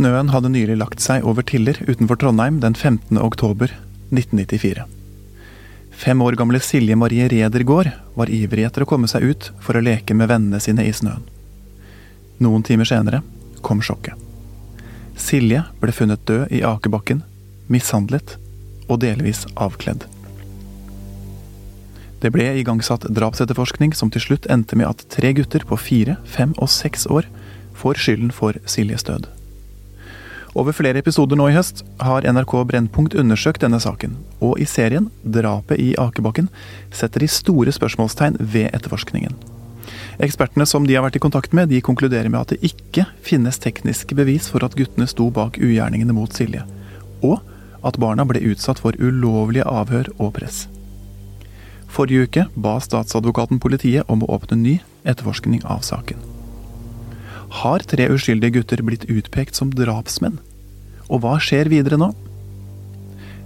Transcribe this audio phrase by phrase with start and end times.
[0.00, 3.18] Snøen hadde nylig lagt seg over Tiller utenfor Trondheim den 15.
[3.20, 3.68] oktober
[4.08, 4.86] 1994.
[5.92, 9.82] Fem år gamle Silje Marie Redergård var ivrig etter å komme seg ut for å
[9.84, 11.26] leke med vennene sine i snøen.
[12.40, 13.20] Noen timer senere
[13.60, 14.16] kom sjokket.
[15.20, 17.20] Silje ble funnet død i akebakken,
[17.68, 18.38] mishandlet
[18.86, 20.06] og delvis avkledd.
[22.24, 26.56] Det ble igangsatt drapsetterforskning som til slutt endte med at tre gutter på fire, fem
[26.56, 27.28] og seks år
[27.84, 29.28] får skylden for Siljes død.
[30.54, 35.06] Over flere episoder nå i høst har NRK Brennpunkt undersøkt denne saken, og i serien
[35.22, 36.48] Drapet i Akebakken
[36.90, 39.36] setter de store spørsmålstegn ved etterforskningen.
[40.20, 43.62] Ekspertene som de har vært i kontakt med, de konkluderer med at det ikke finnes
[43.62, 46.66] tekniske bevis for at guttene sto bak ugjerningene mot Silje,
[47.22, 47.38] og
[47.86, 50.66] at barna ble utsatt for ulovlige avhør og press.
[51.90, 56.30] Forrige uke ba statsadvokaten politiet om å åpne ny etterforskning av saken
[57.50, 60.38] har tre uskyldige gutter blitt utpekt som drapsmenn.
[61.10, 62.12] Og hva skjer videre nå?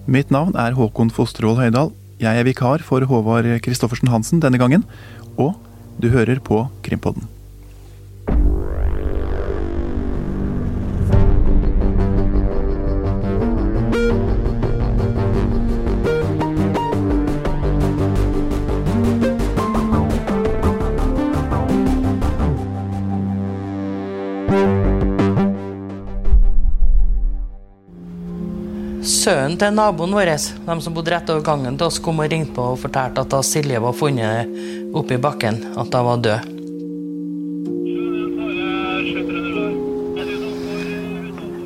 [0.05, 1.95] Mitt navn er Håkon Fostervoll Høydal.
[2.21, 4.84] Jeg er vikar for Håvard Christoffersen Hansen denne gangen,
[5.41, 5.56] og
[5.98, 7.34] du hører på Krimpodden.
[29.25, 30.28] Sønnen til naboen vår,
[30.67, 33.31] de som bodde rett over gangen til oss, kom og ringte på og fortalte at
[33.33, 34.50] da Silje var funnet
[34.92, 36.50] oppi bakken, at hun var død.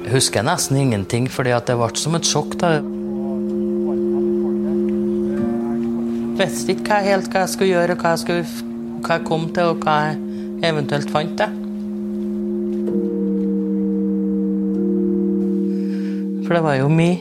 [0.05, 2.55] Jeg husker nesten ingenting, fordi det ble som et sjokk.
[2.61, 2.71] da.
[6.39, 8.45] Visste ikke helt hva jeg skulle gjøre, hva jeg, skulle,
[9.03, 11.35] hva jeg kom til, og hva jeg eventuelt fant.
[11.43, 11.51] det.
[16.47, 17.19] For det var jo min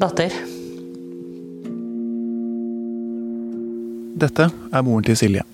[0.00, 0.32] datter.
[4.16, 5.44] Dette er moren til Silje.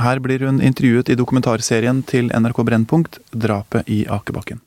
[0.00, 4.60] Her blir hun intervjuet i dokumentarserien til NRK Brennpunkt 'Drapet i Akebakken'.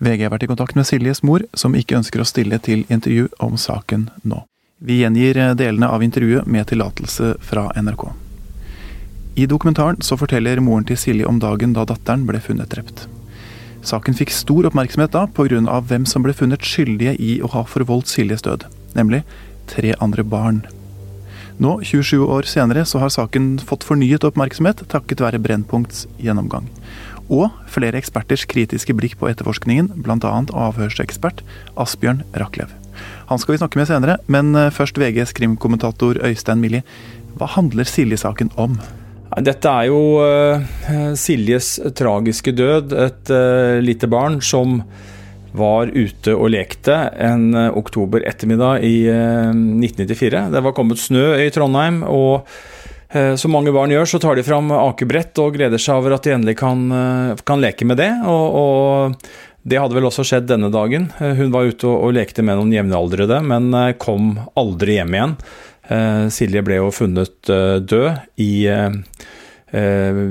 [0.00, 3.28] VG har vært i kontakt med Siljes mor, som ikke ønsker å stille til intervju
[3.38, 4.44] om saken nå.
[4.78, 8.12] Vi gjengir delene av intervjuet med tillatelse fra NRK.
[9.36, 13.06] I dokumentaren så forteller moren til Silje om dagen da datteren ble funnet drept.
[13.82, 15.80] Saken fikk stor oppmerksomhet da pga.
[15.80, 19.24] hvem som ble funnet skyldige i å ha forvoldt Siljes død, nemlig
[19.66, 20.62] tre andre barn.
[21.58, 26.68] Nå, 27 år senere, så har saken fått fornyet oppmerksomhet takket være Brennpunkts gjennomgang.
[27.28, 30.32] Og flere eksperters kritiske blikk på etterforskningen, bl.a.
[30.68, 31.42] avhørsekspert
[31.76, 32.70] Asbjørn Rachlew.
[33.30, 36.82] Han skal vi snakke med senere, men eh, først VGs krimkommentator Øystein Millie.
[37.38, 38.76] Hva handler Silje-saken om?
[39.40, 42.92] Dette er jo uh, Siljes tragiske død.
[42.92, 44.82] Et uh, lite barn som
[45.56, 50.46] var ute og lekte en uh, oktober ettermiddag i 1994.
[50.52, 52.48] Det var kommet snø i Trondheim, og
[53.12, 56.30] som mange barn gjør, så tar de fram akebrett og gleder seg over at de
[56.32, 56.86] endelig kan,
[57.44, 58.08] kan leke med det.
[58.24, 59.26] Og, og,
[59.68, 61.10] det hadde vel også skjedd denne dagen.
[61.20, 63.68] Hun var ute og, og lekte med noen jevnaldrende, men
[64.00, 65.36] kom aldri hjem igjen.
[65.90, 68.94] Eh, Silje ble jo funnet eh, død i eh,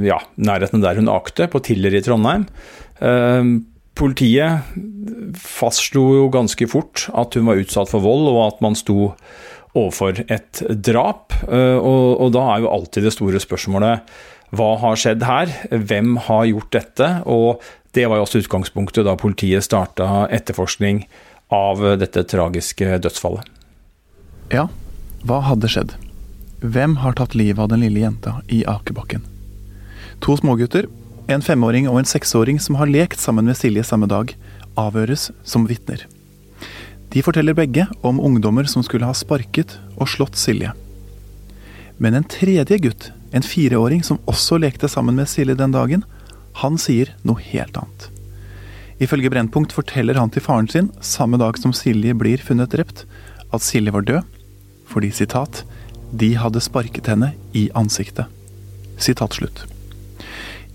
[0.08, 2.46] ja, nærheten der hun akte, på Tiller i Trondheim.
[3.98, 4.76] Politiet
[5.42, 9.16] fastslo jo ganske fort at hun var utsatt for vold, og at man sto
[9.74, 11.34] overfor et drap.
[11.50, 14.14] Og, da er jo alltid det store spørsmålet
[14.54, 15.50] hva har skjedd her?
[15.72, 17.10] Hvem har gjort dette?
[17.26, 17.66] Og
[17.98, 21.02] det var jo også utgangspunktet da politiet starta etterforskning
[21.50, 23.50] av dette tragiske dødsfallet.
[24.54, 24.68] Ja,
[25.28, 25.94] hva hadde skjedd?
[26.62, 29.22] Hvem har tatt livet av den lille jenta i akebakken?
[30.22, 30.88] To smågutter,
[31.30, 34.34] en femåring og en seksåring som har lekt sammen med Silje samme dag,
[34.78, 36.08] avhøres som vitner.
[37.14, 40.74] De forteller begge om ungdommer som skulle ha sparket og slått Silje.
[42.02, 46.06] Men en tredje gutt, en fireåring som også lekte sammen med Silje den dagen,
[46.64, 48.10] han sier noe helt annet.
[49.02, 53.06] Ifølge Brennpunkt forteller han til faren sin, samme dag som Silje blir funnet drept,
[53.52, 54.41] at Silje var død,
[54.92, 55.64] fordi sitat
[56.12, 58.28] de hadde sparket henne i ansiktet.
[59.00, 59.64] Sitat slutt.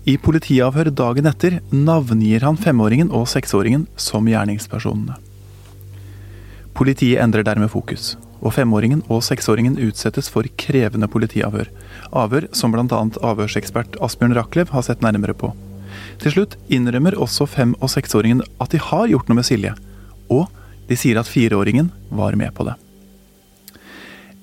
[0.07, 5.17] I politiavhør dagen etter navngir han femåringen og seksåringen som gjerningspersonene.
[6.77, 11.67] Politiet endrer dermed fokus, og femåringen og seksåringen utsettes for krevende politiavhør.
[12.23, 12.85] Avhør som bl.a.
[13.31, 15.51] avhørsekspert Asbjørn Rachlew har sett nærmere på.
[16.21, 19.75] Til slutt innrømmer også fem- og seksåringen at de har gjort noe med Silje,
[20.31, 20.47] og
[20.87, 22.79] de sier at fireåringen var med på det.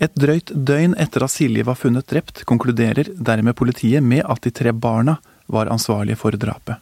[0.05, 4.53] Et drøyt døgn etter at Silje var funnet drept, konkluderer dermed politiet med at de
[4.53, 5.17] tre barna
[5.49, 6.77] var ansvarlige for drapet.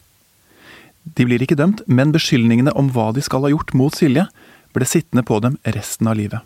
[1.02, 4.26] De blir ikke dømt, men beskyldningene om hva de skal ha gjort mot Silje,
[4.72, 6.40] ble sittende på dem resten av livet.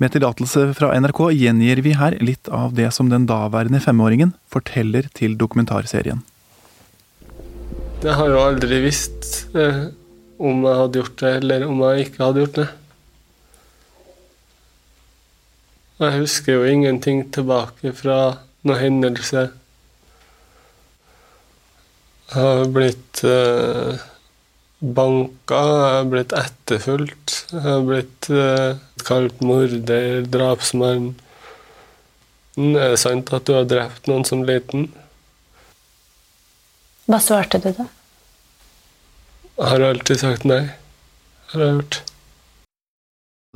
[0.00, 5.08] Med tillatelse fra NRK gjengir vi her litt av det som den daværende femåringen forteller
[5.16, 6.22] til dokumentarserien.
[8.00, 9.90] Jeg har jo aldri visst eh,
[10.40, 12.68] om jeg hadde gjort det, eller om jeg ikke hadde gjort det.
[16.00, 18.18] Jeg husker jo ingenting tilbake fra
[18.64, 19.40] noen hendelse.
[22.30, 23.98] Jeg har blitt eh,
[24.80, 27.34] banka, jeg har blitt etterfulgt.
[27.50, 31.10] Jeg har blitt eh, kalt morder, drapsmann.
[32.56, 34.86] Er det sant at du har drept noen som liten?
[37.10, 37.84] Hva svarte du da?
[39.58, 40.62] Jeg har alltid sagt nei.
[41.52, 42.00] Har jeg gjort.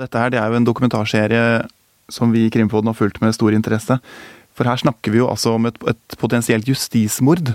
[0.02, 1.46] Dette her det er jo en dokumentarserie
[2.12, 3.98] som vi i Krimpoden har fulgt med stor interesse.
[4.54, 7.54] For her snakker vi jo altså om et, et potensielt justismord.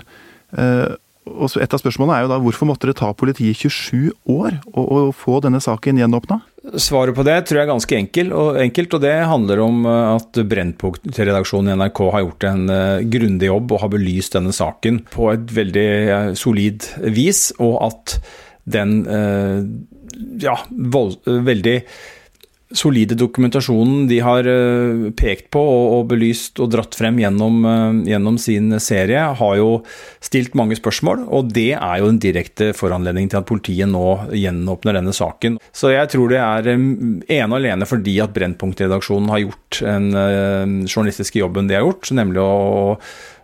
[0.56, 0.90] Eh,
[1.30, 4.82] og Et av spørsmålene er jo da hvorfor måtte det ta politiet 27 år å,
[4.82, 6.40] å få denne saken gjenåpna?
[6.80, 10.14] Svaret på det tror jeg er ganske enkel, og, enkelt, og det handler om eh,
[10.16, 15.02] at Brennpunkt-redaksjonen i NRK har gjort en uh, grundig jobb og har belyst denne saken
[15.12, 18.18] på et veldig uh, solid vis, og at
[18.70, 19.00] den
[20.38, 20.52] ja,
[20.92, 21.78] vold, veldig
[22.76, 28.38] solide dokumentasjonen de har eh, pekt på og, belyst og dratt frem gjennom, eh, gjennom,
[28.40, 29.70] sin serie, har jo
[30.22, 31.26] stilt mange spørsmål.
[31.34, 34.04] Og det er jo en direkte foranledning til at politiet nå
[34.36, 35.58] gjenåpner denne saken.
[35.74, 36.86] Så jeg tror det er eh,
[37.40, 42.42] ene og alene fordi at Brennpunkt-redaksjonen har gjort den journalistiske jobben de har gjort, nemlig
[42.42, 42.54] å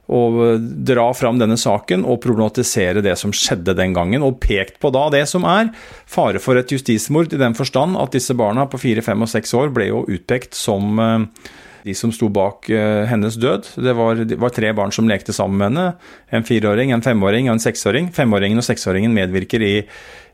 [0.07, 0.21] å
[0.61, 5.09] dra fram denne saken og problematisere det som skjedde den gangen, og pekt på da
[5.15, 5.73] det som er
[6.07, 9.55] fare for et justismord, i den forstand at disse barna på fire, fem og seks
[9.59, 11.49] år ble jo utpekt som eh,
[11.87, 13.73] de som sto bak eh, hennes død.
[13.83, 15.89] Det var, det var, tre barn som lekte sammen med henne.
[16.35, 18.11] En fireåring, en femåring og en seksåring.
[18.15, 19.75] Femåringen og seksåringen medvirker i,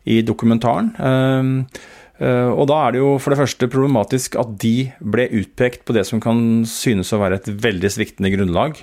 [0.09, 0.95] i dokumentaren.
[2.23, 5.97] Uh, og da er det jo for det første problematisk at de ble utpekt på
[5.97, 8.79] det som kan synes å være et veldig sviktende grunnlag.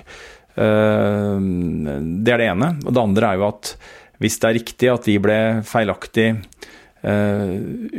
[0.58, 1.38] Eh,
[2.20, 2.74] det er det ene.
[2.84, 3.74] Og det andre er jo at
[4.20, 5.38] hvis det er riktig at de ble
[5.68, 7.56] feilaktig eh,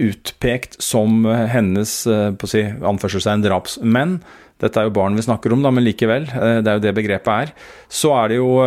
[0.09, 2.63] utpekt som hennes eh, på å si,
[2.93, 4.21] anførselstegn drapsmenn,
[4.61, 7.47] dette er jo barn vi snakker om, da, men likevel, det er jo det begrepet
[7.47, 7.53] er.
[7.89, 8.59] Så er det jo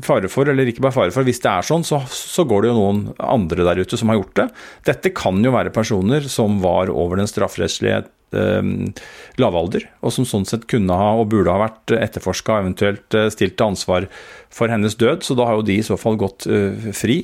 [0.00, 2.70] fare for, eller ikke bare fare for, hvis det er sånn, så, så, går det
[2.70, 4.46] jo noen andre der ute som har gjort det.
[4.88, 8.00] Dette kan jo være personer som var over den strafferettslige
[8.32, 13.30] lavalder, og som sånn sett kunne ha og burde ha vært etterforska og eventuelt eh,
[13.32, 14.08] stilt til ansvar
[14.52, 17.22] for hennes død, så da har jo de i så fall gått eh, fri.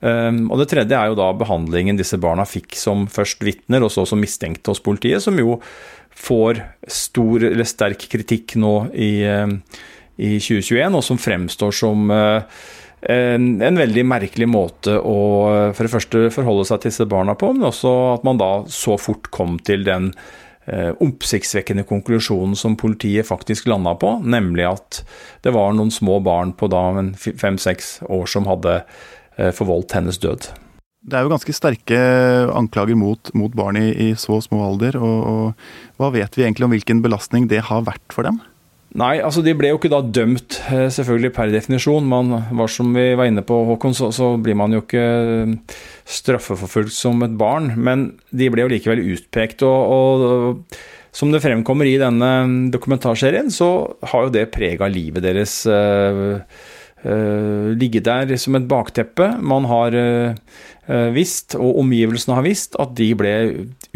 [0.00, 3.92] Um, og Det tredje er jo da behandlingen disse barna fikk som først vitner, og
[3.92, 5.58] så som mistenkte hos politiet, som jo
[6.16, 9.48] får stor eller sterk kritikk nå i, uh,
[10.16, 12.44] i 2021, og som fremstår som uh,
[13.12, 15.18] en, veldig merkelig måte å
[15.76, 18.96] for det første forholde seg til disse barna på, men også at man da så
[19.00, 20.10] fort kom til den
[20.66, 24.98] Eh, oppsiktsvekkende konklusjonen som politiet faktisk landa på, nemlig at
[25.46, 30.48] det var noen små barn på da fem-seks år som hadde eh, forvoldt hennes død.
[31.06, 32.00] Det er jo ganske sterke
[32.50, 34.98] anklager mot, mot barn i, i, så små alder.
[34.98, 38.42] Og, og hva vet vi egentlig om hvilken belastning det har vært for dem?
[38.96, 42.06] Nei, altså de ble jo ikke da dømt, eh, selvfølgelig per definisjon.
[42.08, 45.76] Man var som vi var inne på, Håkon, så, så blir man jo ikke eh,
[46.08, 47.74] straffeforfulgt som et barn.
[47.76, 49.66] Men de ble jo likevel utpekt.
[49.68, 50.78] Og, og,
[51.16, 52.30] som det fremkommer i denne
[52.72, 53.70] dokumentarserien, så
[54.12, 55.62] har jo det prega livet deres.
[55.64, 56.42] Uh,
[57.06, 59.30] uh, ligget der som et bakteppe.
[59.40, 63.32] Man har uh, visst, og omgivelsene har visst, at de ble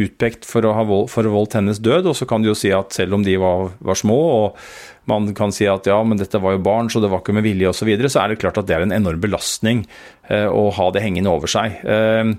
[0.00, 2.08] utpekt for å ha vold, for voldt hennes død.
[2.08, 4.64] Og så kan du jo si at selv om de var, var små og
[5.10, 7.46] man kan si at ja, men dette var jo barn, så det var ikke med
[7.46, 9.84] vilje osv., så, videre, så er det klart at det er en enorm belastning
[10.30, 11.80] eh, å ha det hengende over seg.
[11.84, 12.34] Eh,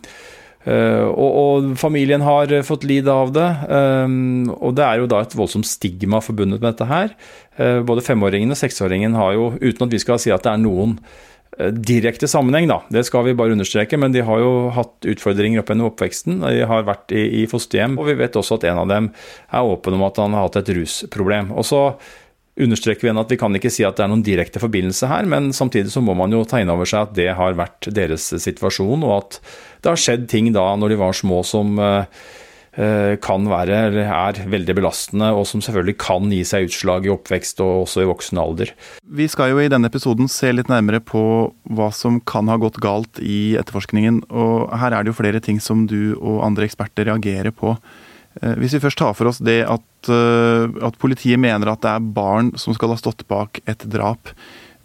[0.62, 5.34] og, og, familien har fått lide av det, Um, og det er jo da et
[5.38, 7.14] voldsomt stigma forbundet med dette her.
[7.60, 10.62] Uh, både femåringen og seksåringen har jo, uten at vi skal si at det er
[10.62, 12.82] noen uh, direkte sammenheng, da.
[12.94, 16.42] Det skal vi bare understreke, men de har jo hatt utfordringer opp gjennom oppveksten.
[16.44, 19.72] De har vært i, i fosterhjem, og vi vet også at en av dem er
[19.76, 21.54] åpen om at han har hatt et rusproblem.
[21.56, 21.86] Og så
[22.60, 25.28] understreker vi igjen at vi kan ikke si at det er noen direkte forbindelse her,
[25.30, 28.28] men samtidig så må man jo ta inn over seg at det har vært deres
[28.44, 29.42] situasjon, og at
[29.82, 32.20] det har skjedd ting da når de var små som eh,
[32.76, 37.14] eh, kan være, eller er, veldig belastende, og som selvfølgelig kan gi seg utslag i
[37.16, 38.76] oppvekst og også i voksen alder.
[39.08, 41.24] Vi skal jo i denne episoden se litt nærmere på
[41.72, 45.64] hva som kan ha gått galt i etterforskningen, og her er det jo flere ting
[45.64, 47.78] som du og andre eksperter reagerer på.
[48.40, 51.92] Eh, hvis vi først tar for oss det at, eh, at, politiet mener at det
[51.92, 54.32] er barn som skal ha stått bak et drap,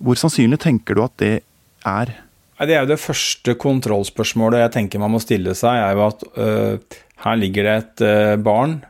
[0.03, 1.35] hvor sannsynlig tenker du at det
[1.87, 2.11] er
[2.59, 6.23] Det er jo det første kontrollspørsmålet jeg tenker man må stille seg, er jo at
[6.41, 8.81] uh, her ligger det et uh, barn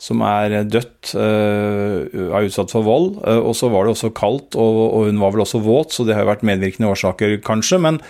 [0.00, 3.20] som er dødt, uh, er utsatt for vold.
[3.20, 6.16] Og så var det også kaldt, og, og, hun var vel også våt, så det
[6.16, 7.76] har jo vært medvirkende årsaker, kanskje.
[7.84, 8.00] Men,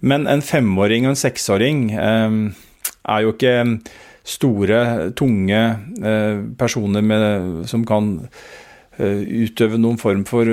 [0.00, 3.52] men en femåring og en seksåring er jo ikke
[4.24, 5.60] store, tunge
[6.56, 8.14] personer med, som kan
[8.96, 10.48] utøve noen form for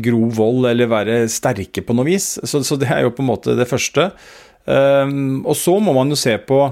[0.00, 2.36] grov vold eller være sterke på noe vis.
[2.40, 4.06] Så, så det er jo på en måte det første.
[4.64, 6.62] Og så må man jo se på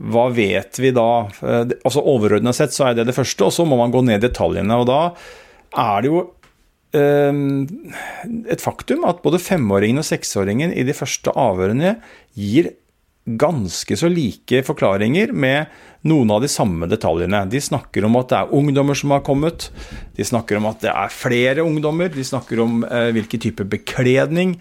[0.00, 1.08] hva vet vi da?
[1.44, 4.22] Eh, altså Overordna sett så er det det første, og så må man gå ned
[4.22, 4.78] i detaljene.
[4.80, 5.00] og Da
[5.82, 6.22] er det jo
[6.96, 7.42] eh,
[8.54, 11.98] et faktum at både femåringen og seksåringen i de første avhørene
[12.38, 12.72] gir
[13.24, 15.70] ganske så like forklaringer med
[16.08, 17.44] noen av de samme detaljene.
[17.50, 19.68] De snakker om at det er ungdommer som har kommet,
[20.16, 24.56] de snakker om at det er flere ungdommer, de snakker om eh, hvilken type bekledning.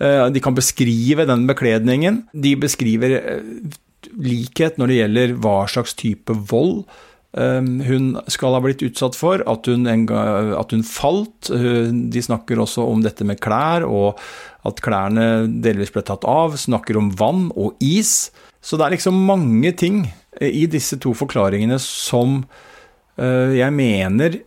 [0.00, 2.24] Eh, de kan beskrive den bekledningen.
[2.32, 3.78] De beskriver eh,
[4.18, 6.82] likhet når det gjelder hva slags type vold
[7.30, 11.50] hun skal ha blitt utsatt for, at hun, at hun falt.
[11.50, 14.18] De snakker også om dette med klær, og
[14.66, 16.58] at klærne delvis ble tatt av.
[16.58, 18.32] Snakker om vann og is.
[18.60, 20.02] Så det er liksom mange ting
[20.42, 24.40] i disse to forklaringene som uh, jeg mener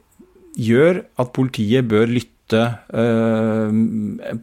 [0.60, 2.62] gjør at politiet bør lytte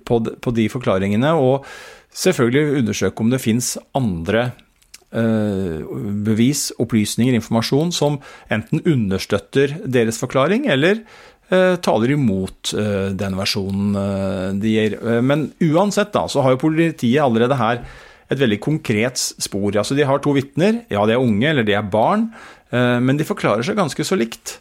[0.09, 1.69] på de forklaringene, og
[2.11, 4.70] selvfølgelig undersøke om det fins andre Eh,
[5.11, 8.21] bevis, opplysninger, informasjon som
[8.53, 11.03] enten understøtter deres forklaring, eller
[11.51, 14.99] eh, taler imot eh, den versjonen de gir.
[15.27, 17.83] Men uansett da, så har jo politiet allerede her
[18.31, 19.75] et veldig konkret spor.
[19.75, 22.29] Altså De har to vitner, ja de er unge eller de er barn,
[22.71, 24.61] men de forklarer seg ganske så likt.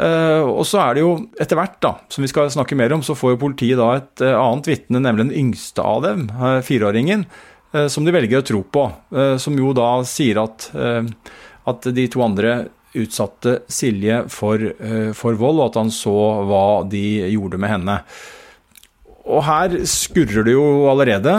[0.00, 3.12] Og så er det jo etter hvert, da, som vi skal snakke mer om, så
[3.12, 6.24] får jo politiet da et annet vitne, nemlig den yngste av dem,
[6.64, 8.88] fireåringen, Eh, som de velger å tro på.
[9.14, 11.06] Eh, som jo da sier at, eh,
[11.70, 14.58] at de to andre utsatte Silje for,
[15.14, 17.94] for, vold, og at han så hva de gjorde med henne.
[19.30, 21.36] Og her skurrer det jo allerede.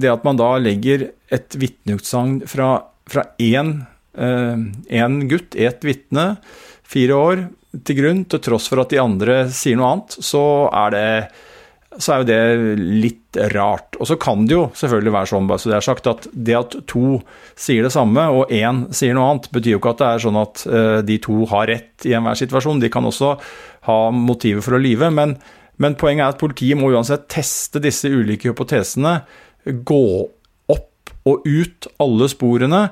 [0.00, 2.70] Det at man da legger et vitneutsagn fra,
[3.04, 3.84] fra én
[5.28, 6.38] gutt, ett vitne,
[6.88, 7.44] fire år,
[7.84, 11.08] til grunn, til tross for at de andre sier noe annet, så er det
[11.98, 13.96] så er jo det litt rart.
[14.00, 16.56] Og så kan det jo selvfølgelig være sånn, bare så det er sagt, at det
[16.58, 17.18] at to
[17.60, 20.40] sier det samme, og én sier noe annet, betyr jo ikke at det er sånn
[20.40, 22.82] at uh, de to har rett i enhver situasjon.
[22.82, 23.34] De kan også
[23.88, 25.10] ha motiver for å lyve.
[25.14, 25.36] Men,
[25.82, 29.18] men, poenget er at politiet må uansett teste disse ulike hypotesene,
[29.64, 30.04] gå
[30.74, 32.86] opp og ut alle sporene,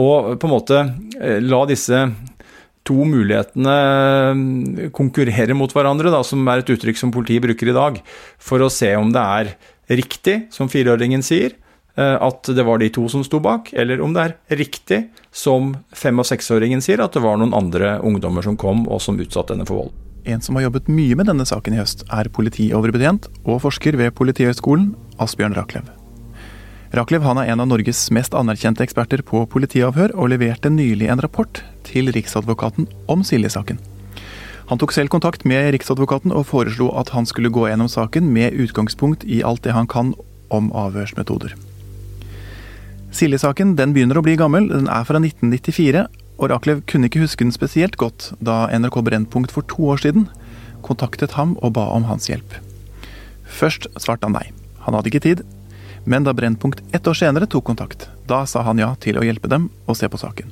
[0.00, 0.84] og på en måte
[1.18, 2.06] uh, la disse
[2.84, 3.74] to mulighetene
[4.36, 8.00] mm, konkurrerer mot hverandre, da, som er et uttrykk som politiet bruker i dag,
[8.38, 9.52] for å se om det er
[10.00, 11.56] riktig, som fireåringen sier,
[11.96, 15.74] eh, at det var de to som sto bak, eller om det er riktig, som
[15.96, 19.56] fem- og seksåringen sier, at det var noen andre ungdommer som kom og som utsatte
[19.56, 19.98] henne for vold.
[20.24, 24.16] En som har jobbet mye med denne saken i høst, er politioverbetjent og forsker ved
[24.16, 25.56] Politihøgskolen, Asbjørn
[26.94, 31.58] Rachlew er en av Norges mest anerkjente eksperter på politiavhør, og leverte nylig en rapport
[31.82, 33.80] til Riksadvokaten om Silje-saken.
[34.70, 38.54] Han tok selv kontakt med Riksadvokaten og foreslo at han skulle gå gjennom saken med
[38.54, 40.12] utgangspunkt i alt det han kan
[40.54, 41.56] om avhørsmetoder.
[43.10, 46.06] Silje-saken den begynner å bli gammel, den er fra 1994,
[46.38, 50.28] og Rachlew kunne ikke huske den spesielt godt da NRK Brennpunkt for to år siden
[50.86, 52.54] kontaktet ham og ba om hans hjelp.
[53.50, 54.46] Først svarte han nei.
[54.86, 55.44] Han hadde ikke tid,
[56.04, 59.48] men da Brennpunkt ett år senere tok kontakt, da sa han ja til å hjelpe
[59.48, 60.50] dem og se på saken.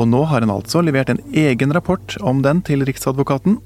[0.00, 3.58] Og nå har han altså levert en egen rapport om den til Riksadvokaten,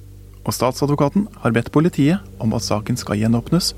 [0.47, 3.73] og statsadvokaten har bedt politiet om at saken skal gjenåpnes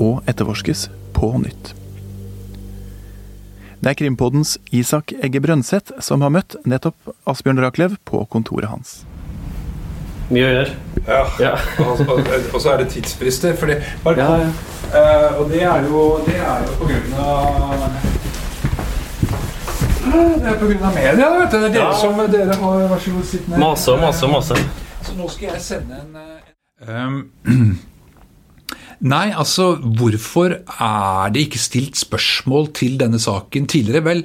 [0.00, 1.72] og etterforskes på nytt.
[3.80, 9.02] Det er Krimpodens Isak Egge Brønseth som har møtt nettopp Asbjørn Rachlew på kontoret hans.
[10.32, 10.95] Mye å gjøre.
[11.06, 11.22] Ja.
[11.40, 11.52] ja.
[11.86, 13.56] og, så er det tidsfrister.
[13.56, 14.50] Fordi, bare, ja, ja.
[14.86, 17.90] Uh, og det er jo, det er jo på grunn av
[20.06, 21.30] Det er av media.
[21.38, 21.58] vet du.
[21.58, 21.98] Det er dere ja.
[21.98, 23.58] som dere har Vær så god, sitt ned.
[23.58, 24.24] Og masse.
[24.26, 24.62] og mase.
[25.06, 26.16] Så nå skal jeg sende en
[26.86, 27.20] um,
[29.06, 34.04] Nei, altså hvorfor er det ikke stilt spørsmål til denne saken tidligere?
[34.06, 34.22] Vel,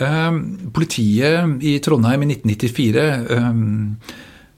[0.00, 3.96] um, politiet i Trondheim i 1994 um,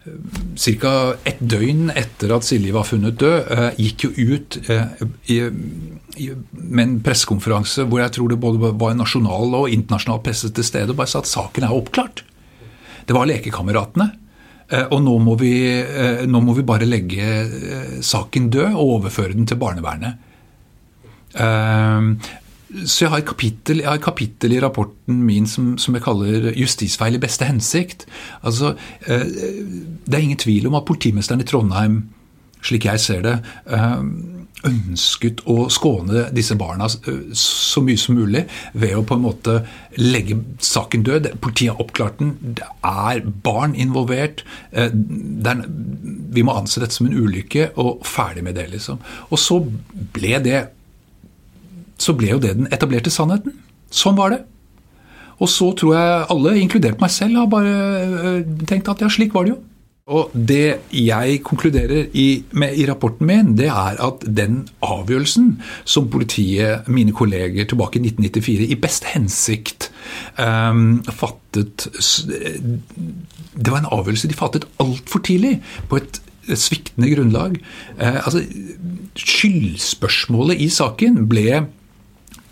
[0.05, 0.91] Ca.
[1.25, 5.47] et døgn etter at Silje var funnet død, eh, gikk jo ut eh,
[6.53, 10.93] med en pressekonferanse hvor jeg tror det både var nasjonal og internasjonal presse til stede,
[10.93, 12.25] og bare sa at saken er oppklart.
[13.09, 14.11] Det var Lekekameratene.
[14.69, 15.55] Eh, og nå må, vi,
[16.29, 20.21] nå må vi bare legge saken død og overføre den til barnevernet.
[22.83, 26.51] Så jeg har, kapittel, jeg har et kapittel i rapporten min som, som jeg kaller
[26.53, 28.07] 'Justisfeil i beste hensikt'.
[28.43, 28.75] Altså,
[29.07, 32.09] Det er ingen tvil om at politimesteren i Trondheim,
[32.63, 33.39] slik jeg ser det,
[34.65, 39.59] ønsket å skåne disse barna så mye som mulig ved å på en måte
[40.01, 41.29] legge saken død.
[41.45, 42.35] Politiet har oppklart den.
[42.57, 44.45] Det er barn involvert.
[44.73, 49.03] Er, vi må anse dette som en ulykke, og ferdig med det, liksom.
[49.31, 49.61] Og så
[50.17, 50.65] ble det
[52.01, 53.55] så ble jo det den etablerte sannheten.
[53.95, 54.43] Sånn var det.
[55.43, 59.47] Og så tror jeg alle, inkludert meg selv, har bare tenkt at ja, slik var
[59.47, 59.63] det jo.
[60.05, 66.11] Og Det jeg konkluderer i, med, i, rapporten min, det er at den avgjørelsen som
[66.13, 69.89] politiet, mine kolleger tilbake i 1994, i best hensikt
[70.37, 71.87] um, fattet
[73.57, 76.21] Det var en avgjørelse de fattet altfor tidlig, på et
[76.53, 77.57] sviktende grunnlag.
[77.97, 78.45] Uh, altså,
[79.17, 81.65] Skyldspørsmålet i saken ble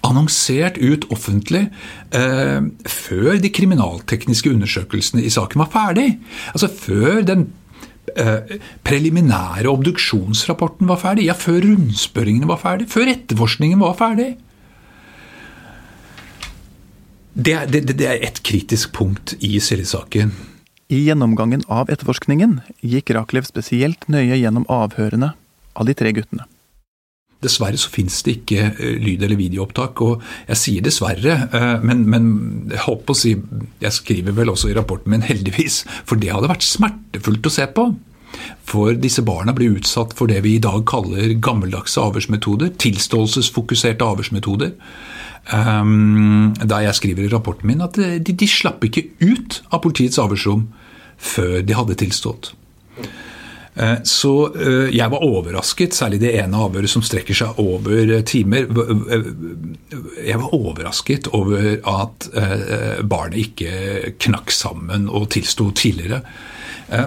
[0.07, 1.67] annonsert ut offentlig
[2.15, 6.07] eh, før de kriminaltekniske undersøkelsene i saken var ferdig.
[6.53, 7.49] Altså før den
[8.17, 8.57] eh,
[8.87, 14.33] preliminære obduksjonsrapporten var ferdig, ja, før rundspørringene var ferdig, før etterforskningen var ferdig.
[17.33, 20.35] Det, det, det er et kritisk punkt i Silje-saken.
[20.93, 25.33] I gjennomgangen av etterforskningen gikk Rakelev spesielt nøye gjennom avhørene
[25.73, 26.45] av de tre guttene.
[27.43, 30.03] Dessverre så finnes det ikke eh, lyd- eller videoopptak.
[30.05, 32.31] Og jeg sier dessverre, eh, men, men
[32.71, 33.35] jeg håper å si
[33.83, 37.69] Jeg skriver vel også i rapporten min heldigvis, for det hadde vært smertefullt å se
[37.75, 37.91] på.
[38.69, 42.73] For disse barna blir utsatt for det vi i dag kaller gammeldagse avhørsmetoder.
[42.81, 44.73] Tilståelsesfokuserte avhørsmetoder.
[45.53, 50.21] Um, da jeg skriver i rapporten min at de, de slapp ikke ut av politiets
[50.23, 50.69] avhørsrom
[51.19, 52.53] før de hadde tilstått.
[53.75, 58.25] Eh, så eh, jeg var overrasket, særlig det ene avhøret som strekker seg over eh,
[58.29, 58.69] timer.
[60.21, 62.29] Jeg var overrasket over at
[63.09, 66.23] barnet ikke knakk sammen og tilsto tidligere.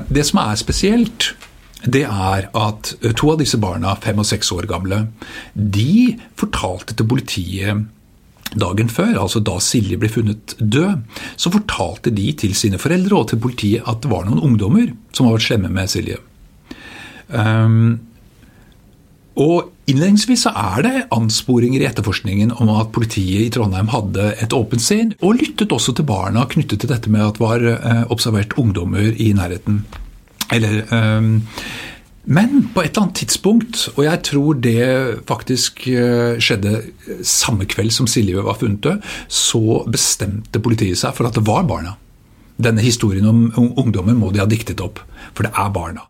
[0.10, 1.34] Det som er spesielt,
[1.86, 5.04] det er at to av disse barna, fem og seks år gamle,
[5.54, 7.86] de fortalte til politiet
[8.56, 11.04] dagen før, altså da Silje ble funnet død,
[11.38, 15.28] så fortalte de til sine foreldre og til politiet at det var noen ungdommer som
[15.28, 16.22] var vært slemme med Silje.
[17.30, 18.00] Um,
[19.36, 24.54] og Innledningsvis så er det ansporinger i etterforskningen om at politiet i Trondheim hadde et
[24.58, 28.00] åpent sinn, og lyttet også til barna knyttet til dette med at det var eh,
[28.14, 29.84] observert ungdommer i nærheten.
[30.56, 31.28] Eller, eh,
[32.26, 34.88] men på et eller annet tidspunkt, og jeg tror det
[35.30, 36.82] faktisk eh, skjedde
[37.22, 41.70] samme kveld som Silje var funnet død, så bestemte politiet seg for at det var
[41.70, 41.94] barna.
[42.58, 45.04] Denne historien om ungdommen må de ha diktet opp,
[45.38, 46.10] for det er barna.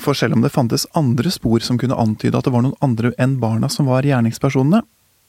[0.00, 3.12] For selv om det fantes andre spor som kunne antyde at det var noen andre
[3.20, 4.82] enn barna som var gjerningspersonene,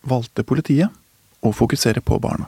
[0.07, 0.89] valgte politiet
[1.41, 2.47] å fokusere på barna.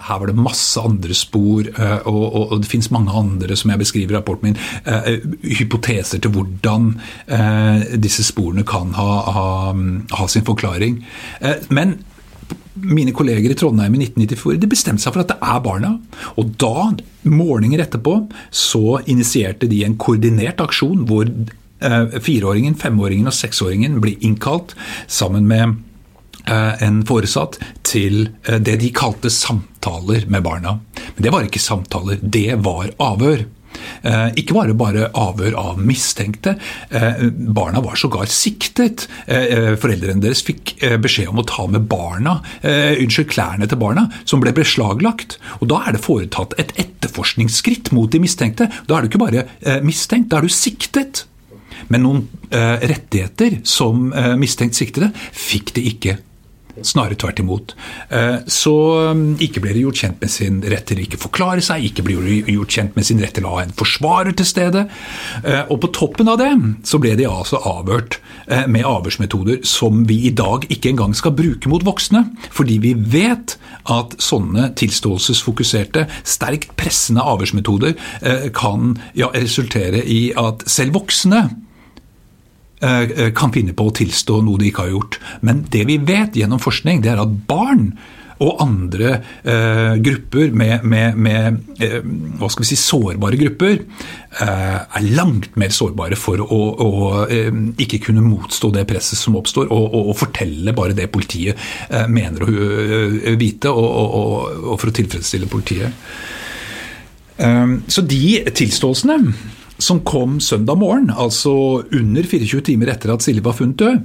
[0.00, 4.14] Her var det masse andre spor, eh, og, det finnes mange andre som jeg beskriver
[4.14, 5.10] i rapporten min, uh,
[5.44, 6.94] hypoteser til hvordan
[7.28, 9.50] uh, disse sporene kan ha, ha,
[10.16, 11.02] ha sin forklaring.
[11.68, 11.98] Men
[12.80, 15.94] mine kolleger i Trondheim i 1994 de bestemte seg for at det er barna.
[16.40, 16.88] Og da,
[17.28, 24.20] morgener etterpå, så initierte de en koordinert aksjon hvor Eh, fireåringen, femåringen og seksåringen blir
[24.24, 24.74] innkalt
[25.10, 25.76] sammen med
[26.46, 30.78] eh, en foresatt til eh, det de kalte samtaler med barna.
[31.14, 33.46] Men det var ikke samtaler, det var avhør.
[34.36, 36.56] Ikke bare bare avhør av mistenkte.
[37.54, 39.06] Barna var sågar siktet.
[39.28, 44.52] Foreldrene deres fikk beskjed om å ta med barna, unnskyld, klærne til barna, som ble
[44.56, 45.38] beslaglagt.
[45.60, 48.68] Og Da er det foretatt et etterforskningsskritt mot de mistenkte.
[48.90, 49.46] Da er du ikke bare
[49.86, 51.24] mistenkt, da er du siktet.
[51.88, 56.18] Men noen eh, rettigheter som eh, mistenkt siktede fikk de ikke.
[56.82, 57.74] Snarere tvert imot.
[58.08, 58.74] Eh, så
[59.14, 62.04] mm, ikke ble de gjort kjent med sin rett til å ikke forklare seg, ikke
[62.06, 64.86] ble de gjort kjent med sin rett til å ha en forsvarer til stede.
[65.42, 66.50] Eh, og på toppen av det
[66.88, 71.34] så ble de altså avhørt eh, med avhørsmetoder som vi i dag ikke engang skal
[71.36, 72.24] bruke mot voksne.
[72.54, 73.56] Fordi vi vet
[73.90, 77.96] at sånne tilståelsesfokuserte, sterkt pressende avhørsmetoder
[78.56, 81.42] kan ja, resultere i at selv voksne
[83.36, 85.18] kan finne på å tilstå noe de ikke har gjort.
[85.44, 87.90] Men det vi vet gjennom forskning, det er at barn
[88.40, 89.10] og andre
[89.44, 91.98] eh, grupper med, med, med eh,
[92.40, 96.90] hva skal vi si, sårbare grupper eh, er langt mer sårbare for å, å
[97.26, 97.50] eh,
[97.84, 101.58] ikke kunne motstå det presset som oppstår, og, og, og fortelle bare det politiet
[102.08, 104.16] mener å vite, og,
[104.70, 105.92] og, for å tilfredsstille politiet.
[107.40, 108.22] så de
[108.56, 109.16] tilståelsene
[109.80, 113.98] som kom søndag morgen, altså under 24 timer etter at Silje var funnet død,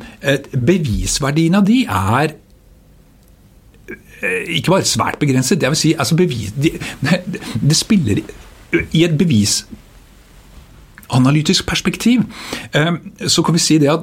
[0.55, 2.27] bevisverdien av de er
[4.25, 6.71] ikke bare svært begrenset, jeg vil si altså bevis, det,
[7.69, 8.19] det spiller
[8.91, 12.21] i et bevisanalytisk perspektiv.
[13.27, 13.99] Så kan vi si det at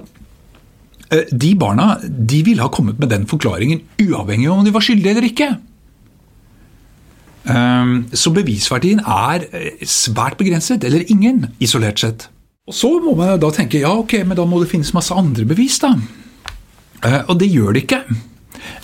[1.32, 5.10] de barna de ville ha kommet med den forklaringen uavhengig av om de var skyldige
[5.12, 5.56] eller ikke.
[7.42, 9.42] Så bevisverdien er
[9.88, 12.28] svært begrenset, eller ingen, isolert sett.
[12.70, 15.42] Og Så må man da tenke ja, ok, men da må det finnes masse andre
[15.50, 15.96] bevis, da.
[17.26, 18.04] Og det gjør det ikke.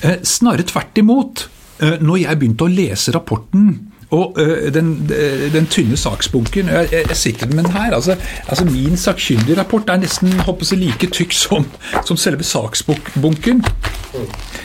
[0.03, 1.45] Eh, snarere tvert imot.
[1.79, 5.09] Eh, når jeg begynte å lese rapporten og øh, den,
[5.53, 7.95] den, tynne saksbunken jeg, jeg sitter med den her.
[7.95, 8.17] Altså,
[8.49, 11.67] altså Min sakkyndige rapport er nesten håper jeg, like tykk som,
[12.07, 13.65] som selve saksbunken.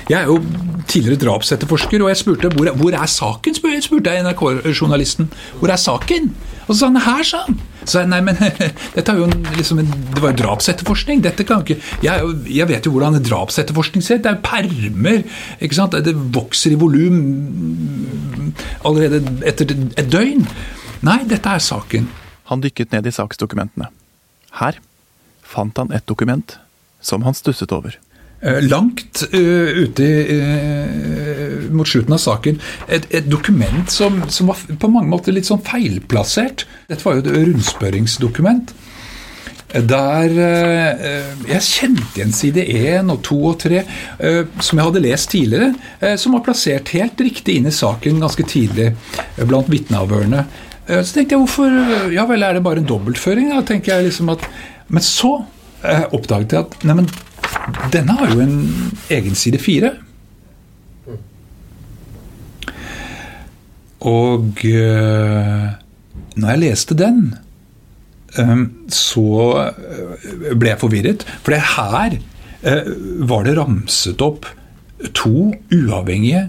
[0.09, 0.39] Jeg er jo
[0.87, 5.33] tidligere drapsetterforsker, og jeg spurte hvor, hvor er saken, spurte jeg NRK-journalisten.
[5.59, 6.35] Hvor er saken?
[6.67, 7.57] Og så her, sa han.
[7.83, 8.37] Så jeg, nei, men
[8.95, 11.23] dette er jo liksom en, Det var jo drapsetterforskning.
[11.25, 14.25] Dette kan ikke jeg, jeg vet jo hvordan drapsetterforskning ser ut.
[14.25, 15.25] Det er jo permer.
[15.59, 15.97] ikke sant?
[16.05, 17.19] Det vokser i volum
[18.85, 20.47] allerede etter et døgn.
[21.03, 22.07] Nei, dette er saken.
[22.51, 23.89] Han dykket ned i saksdokumentene.
[24.59, 24.79] Her
[25.43, 26.57] fant han et dokument
[27.03, 27.97] som han stusset over.
[28.43, 32.57] Eh, langt uh, ute uh, mot slutten av saken.
[32.91, 36.65] Et, et dokument som, som, var på mange måter litt sånn feilplassert.
[36.89, 38.75] Dette var jo et rundspørringsdokument.
[39.73, 43.79] Der jeg kjente igjen side 1 og 2 og 3,
[44.61, 48.91] som jeg hadde lest tidligere, som var plassert helt riktig inn i saken ganske tidlig
[49.49, 50.43] blant vitneavhørene.
[50.91, 53.49] så tenkte jeg hvorfor Ja vel, er det bare en dobbeltføring?
[53.49, 54.45] Da jeg liksom at
[54.93, 55.39] Men så
[56.13, 57.09] oppdaget jeg at neimen
[57.93, 58.57] denne har jo en
[59.13, 59.93] egen side fire.
[64.03, 65.67] Og øh,
[66.35, 67.21] når jeg leste den,
[68.39, 69.27] øh, så
[69.69, 71.25] eh, ble jeg forvirret.
[71.45, 72.19] For her
[73.27, 74.45] var det ramset opp
[75.11, 76.45] to uavhengige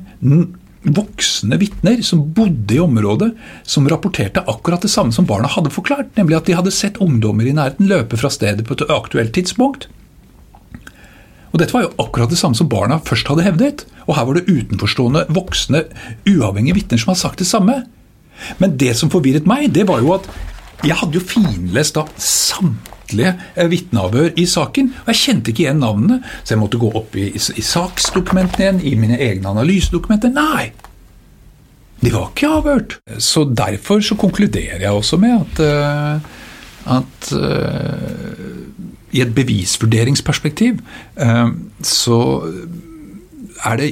[0.85, 3.33] voksne vitner som bodde i området,
[3.67, 7.49] som rapporterte akkurat det samme som barna hadde forklart, nemlig at de hadde sett ungdommer
[7.49, 9.89] i nærheten løpe fra stedet på et aktuelt tidspunkt.
[11.55, 13.85] Og Dette var jo akkurat det samme som barna først hadde hevdet.
[14.09, 15.85] Og her var det utenforstående, voksne,
[16.27, 17.85] uavhengige vitner som hadde sagt det samme.
[18.59, 20.27] Men det som forvirret meg, det var jo at
[20.85, 24.91] jeg hadde jo finlest da samtlige eh, vitneavhør i saken.
[25.05, 28.67] Og jeg kjente ikke igjen navnene, så jeg måtte gå opp i, i, i saksdokumentene
[28.67, 30.35] igjen, i mine egne analysedokumenter.
[30.35, 30.73] Nei!
[32.03, 32.99] De var ikke avhørt.
[33.23, 38.74] Så derfor så konkluderer jeg også med at, uh, at uh,
[39.15, 40.81] i et bevisvurderingsperspektiv
[41.23, 41.51] eh,
[41.87, 42.21] så
[43.65, 43.91] er det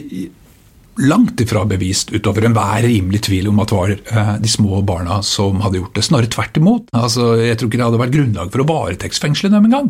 [1.01, 5.21] langt ifra bevist utover enhver rimelig tvil om at det var eh, de små barna
[5.25, 6.05] som hadde gjort det.
[6.05, 6.91] Snarere tvert imot.
[6.97, 9.89] Altså, jeg tror ikke det hadde vært grunnlag for å varetektsfengsle dem engang.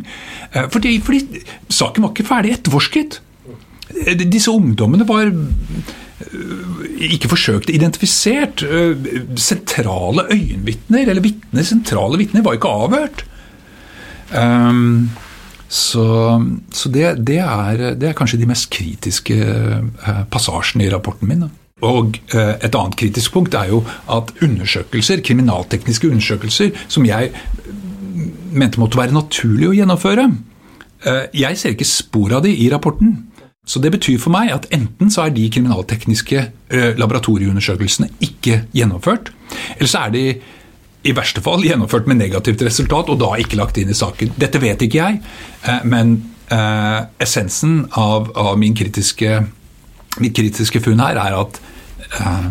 [0.52, 1.42] Eh, fordi, fordi
[1.72, 3.18] saken var ikke ferdig etterforsket.
[4.22, 5.32] Disse ungdommene var
[7.02, 8.62] ikke forsøkt identifisert.
[9.42, 13.24] Sentrale øyenvitner, eller vitner, sentrale vitner, var ikke avhørt.
[14.32, 15.10] Um,
[15.72, 16.04] så,
[16.70, 21.46] så det, det, er, det, er, kanskje de mest kritiske uh, passasjene i rapporten min.
[21.82, 23.80] Og uh, Et annet kritisk punkt er jo
[24.12, 27.32] at undersøkelser, kriminaltekniske undersøkelser som jeg
[28.52, 30.28] mente måtte være naturlig å gjennomføre,
[31.08, 33.16] uh, jeg ser ikke spor av de i rapporten.
[33.64, 36.48] Så Det betyr for meg at enten så er de kriminaltekniske
[36.98, 39.30] laboratorieundersøkelsene ikke gjennomført,
[39.76, 40.24] eller så er de
[41.02, 44.34] i verste fall gjennomført med negativt resultat, og da ikke lagt inn i saken.
[44.38, 45.20] Dette vet ikke jeg,
[45.66, 46.14] eh, men
[46.52, 49.40] eh, essensen av, av min kritiske,
[50.22, 51.62] mitt kritiske funn her er at
[52.20, 52.50] eh,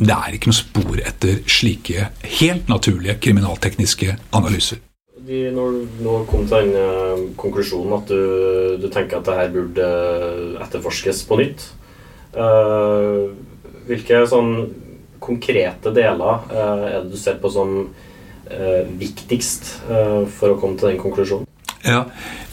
[0.00, 4.80] det er ikke noe spor etter slike helt naturlige kriminaltekniske analyser.
[5.20, 9.34] De, når du nå kom til den uh, konklusjonen at du, du, tenker at det
[9.36, 9.88] her burde
[10.64, 11.66] etterforskes på nytt,
[13.90, 14.54] hvilke sånn
[15.22, 20.80] konkrete deler uh, er det du ser på som uh, viktigst uh, for å komme
[20.80, 21.48] til den konklusjonen?
[21.86, 22.04] Ja,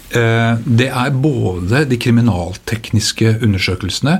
[0.07, 4.13] det er både de kriminaltekniske undersøkelsene.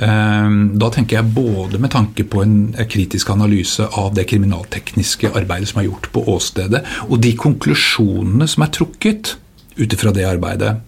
[0.00, 2.54] Da tenker jeg både med tanke på en
[2.88, 8.64] kritisk analyse av det kriminaltekniske arbeidet som er gjort på åstedet, og de konklusjonene som
[8.64, 9.34] er trukket
[9.76, 10.78] ut ifra det arbeidet.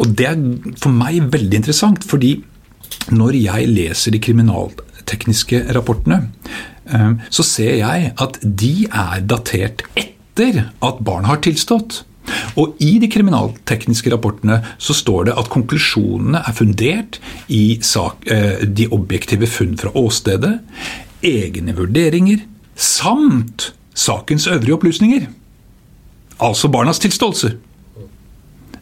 [0.00, 0.40] Og det er
[0.80, 2.38] for meg veldig interessant, fordi
[3.10, 6.22] når jeg leser de kriminaltekniske rapportene,
[6.90, 12.04] eh, så ser jeg at de er datert etter at barnet har tilstått.
[12.60, 18.62] Og I de kriminaltekniske rapportene så står det at konklusjonene er fundert i sak, eh,
[18.66, 20.60] de objektive funn fra åstedet,
[21.22, 22.44] egne vurderinger
[22.76, 25.26] samt sakens øvrige opplysninger.
[26.40, 27.56] Altså barnas tilståelse.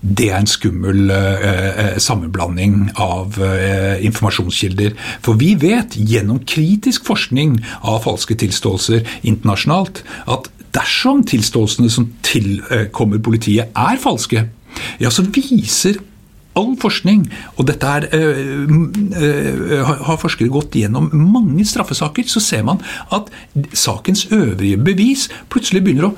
[0.00, 4.94] Det er en skummel eh, sammenblanding av eh, informasjonskilder.
[5.24, 13.22] For vi vet gjennom kritisk forskning av falske tilståelser internasjonalt at dersom tilståelsene som tilkommer
[13.24, 14.46] politiet er falske,
[15.02, 15.98] ja, så viser
[16.58, 22.82] all forskning, og dette er, øh, har forskere gått gjennom mange straffesaker, så ser man
[23.14, 23.30] at
[23.72, 26.16] sakens øvrige bevis plutselig begynner å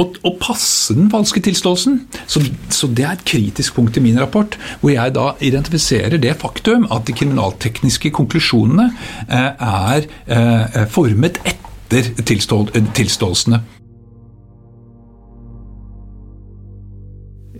[0.00, 2.00] å, å passe den falske tilståelsen.
[2.30, 6.36] Så, så, det er et kritisk punkt i min rapport, hvor jeg da identifiserer det
[6.40, 8.90] faktum at de kriminaltekniske konklusjonene
[9.28, 13.60] eh, er eh, formet etter tilstål, tilståelsene.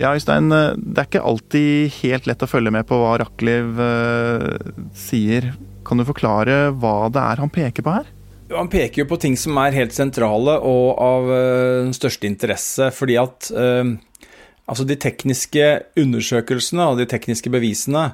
[0.01, 3.77] Ja, Øystein, eh, det er ikke alltid helt lett å følge med på hva Raklev
[3.77, 5.53] uh, sier.
[5.85, 8.09] Kan du forklare hva det er han peker på her?
[8.51, 12.91] Han peker jo på ting som er helt sentrale og av uh, største interesse.
[12.95, 13.95] Fordi at uh,
[14.67, 15.67] altså de tekniske
[16.01, 18.11] undersøkelsene og de tekniske bevisene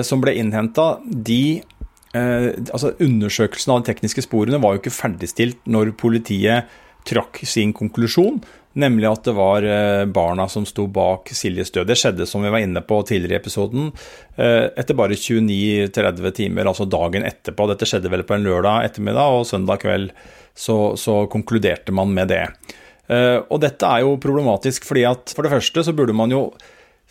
[0.00, 1.60] som ble innhenta, de
[2.16, 6.70] altså Undersøkelsen av de tekniske sporene var jo ikke ferdigstilt når politiet
[7.04, 8.38] trakk sin konklusjon.
[8.74, 11.86] Nemlig at det var eh, barna som sto bak Siljes død.
[11.86, 13.92] Det skjedde, som vi var inne på tidligere i episoden,
[14.34, 17.68] eh, etter bare 29-30 timer, altså dagen etterpå.
[17.70, 20.10] Dette skjedde vel på en lørdag ettermiddag, og søndag kveld
[20.54, 22.42] så, så konkluderte man med det.
[23.06, 26.48] Eh, og dette er jo problematisk, fordi at for det første så burde man jo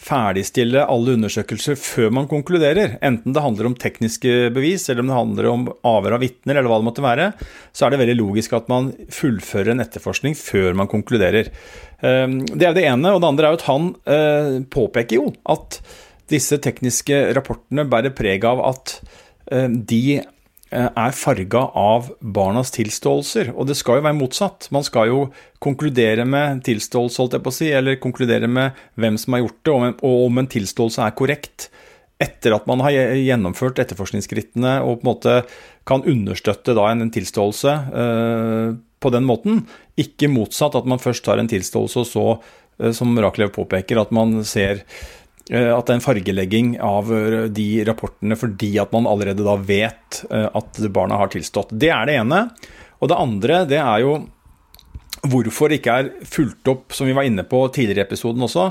[0.03, 2.97] ferdigstille alle undersøkelser før man konkluderer.
[3.05, 6.69] Enten det handler om tekniske bevis, eller om det handler om avhør av vitner, eller
[6.71, 7.29] hva det måtte være,
[7.71, 11.51] så er det veldig logisk at man fullfører en etterforskning før man konkluderer.
[12.03, 13.13] Ehm, det er det ene.
[13.13, 15.79] Og det andre er jo at han eh, påpeker jo at
[16.31, 18.97] disse tekniske rapportene bærer preg av at
[19.51, 20.19] eh, de
[20.73, 23.51] er farga av barnas tilståelser.
[23.53, 24.67] Og det skal jo være motsatt.
[24.73, 25.19] Man skal jo
[25.63, 29.59] konkludere med tilståelse, holdt jeg på å si, eller konkludere med hvem som har gjort
[29.61, 31.69] det, og om en tilståelse er korrekt.
[32.21, 35.37] Etter at man har gjennomført etterforskningsskrittene og på en måte
[35.89, 39.65] kan understøtte da en tilståelse uh, på den måten.
[39.99, 42.27] Ikke motsatt at man først tar en tilståelse, og så,
[42.79, 47.49] uh, som Rakelev påpeker, at man ser Eh, at det er en fargelegging av eh,
[47.51, 51.73] de rapportene fordi at man allerede da vet eh, at barna har tilstått.
[51.75, 52.45] Det er det ene.
[53.03, 54.15] Og det andre det er jo
[55.27, 58.65] hvorfor det ikke er fulgt opp, som vi var inne på tidligere i episoden også,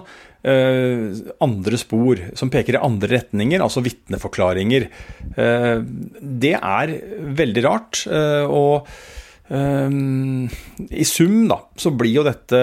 [1.40, 4.84] andre spor som peker i andre retninger, altså vitneforklaringer.
[6.42, 6.92] Det er
[7.40, 8.02] veldig rart.
[8.52, 8.90] Og
[9.48, 12.60] i sum da, så blir jo dette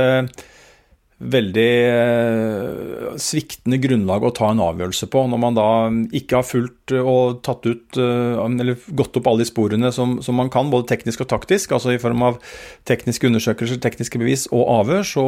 [1.19, 5.67] veldig eh, sviktende grunnlag å ta en avgjørelse på, når man da
[6.15, 10.39] ikke har fulgt og tatt ut eh, eller gått opp alle de sporene som, som,
[10.39, 12.39] man kan, både teknisk og taktisk, altså i form av
[12.87, 15.25] tekniske undersøkelser, tekniske bevis og avhør, så,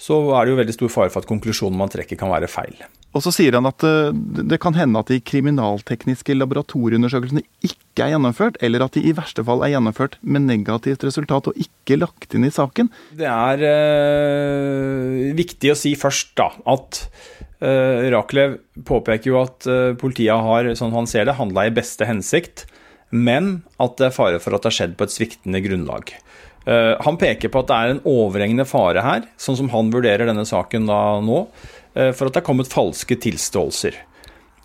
[0.00, 2.82] så er det jo veldig stor fare for at konklusjonen man trekker kan være feil.
[3.14, 4.10] Og så sier han at eh,
[4.50, 9.44] det kan hende at de kriminaltekniske laboratorieundersøkelsene ikke er gjennomført, eller at de i verste
[9.46, 12.90] fall er gjennomført med negativt resultat og ikke lagt inn i saken.
[13.18, 17.04] Det er øh, viktig å si først da, at
[17.62, 18.58] øh, Rakelev
[18.88, 22.66] påpeker jo at øh, politiet har, sånn han ser det, handla i beste hensikt,
[23.10, 26.14] men at det er fare for at det har skjedd på et sviktende grunnlag.
[26.68, 30.28] Uh, han peker på at det er en overhengende fare her, sånn som han vurderer
[30.28, 33.96] denne saken da nå uh, for at det er kommet falske tilståelser.